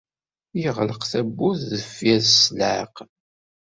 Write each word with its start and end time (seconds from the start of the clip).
Yeɣleq 0.61 1.01
tawwurt 1.11 1.61
deffir-s 1.71 2.29
s 2.43 2.43
leɛqel. 2.57 3.09